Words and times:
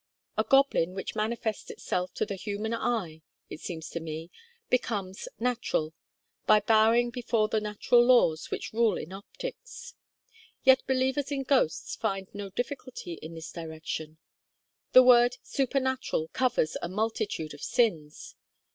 A 0.35 0.43
goblin 0.43 0.95
which 0.95 1.15
manifests 1.15 1.69
itself 1.69 2.11
to 2.15 2.25
the 2.25 2.33
human 2.33 2.73
eye, 2.73 3.21
it 3.51 3.59
seems 3.59 3.87
to 3.91 3.99
me, 3.99 4.31
becomes 4.67 5.27
natural, 5.37 5.93
by 6.47 6.59
bowing 6.59 7.11
before 7.11 7.47
the 7.49 7.61
natural 7.61 8.03
laws 8.03 8.49
which 8.49 8.73
rule 8.73 8.97
in 8.97 9.13
optics. 9.13 9.93
Yet 10.63 10.81
believers 10.87 11.31
in 11.31 11.43
ghosts 11.43 11.95
find 11.95 12.33
no 12.33 12.49
difficulty 12.49 13.19
in 13.21 13.35
this 13.35 13.51
direction; 13.51 14.17
the 14.93 15.03
word 15.03 15.37
'supernatural' 15.43 16.29
covers 16.29 16.75
a 16.81 16.89
multitude 16.89 17.53
of 17.53 17.61
sins. 17.61 18.33